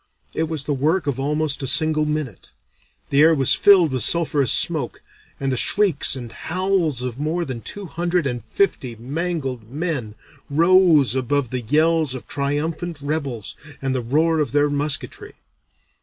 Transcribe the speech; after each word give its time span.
It 0.33 0.49
was 0.49 0.63
the 0.63 0.73
work 0.73 1.05
of 1.05 1.19
almost 1.19 1.61
a 1.61 1.67
single 1.67 2.07
minute. 2.07 2.49
The 3.11 3.21
air 3.21 3.35
was 3.35 3.53
filled 3.53 3.91
with 3.91 4.03
sulphurous 4.03 4.51
smoke, 4.51 5.03
and 5.39 5.51
the 5.51 5.57
shrieks 5.57 6.15
and 6.15 6.31
howls 6.31 7.03
of 7.03 7.19
more 7.19 7.45
than 7.45 7.61
two 7.61 7.85
hundred 7.85 8.25
and 8.25 8.41
fifty 8.43 8.95
mangled 8.95 9.69
men 9.69 10.15
rose 10.49 11.13
above 11.13 11.51
the 11.51 11.61
yells 11.61 12.15
of 12.15 12.27
triumphant 12.27 12.99
rebels 12.99 13.55
and 13.79 13.93
the 13.93 14.01
roar 14.01 14.39
of 14.39 14.53
their 14.53 14.71
musketry. 14.71 15.33